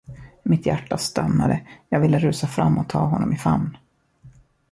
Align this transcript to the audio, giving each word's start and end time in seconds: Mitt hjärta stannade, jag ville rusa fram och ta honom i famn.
Mitt 0.43 0.65
hjärta 0.65 0.97
stannade, 0.97 1.61
jag 1.89 1.99
ville 1.99 2.19
rusa 2.19 2.47
fram 2.47 2.77
och 2.77 2.89
ta 2.89 2.99
honom 2.99 3.33
i 3.33 3.37
famn. 3.37 3.77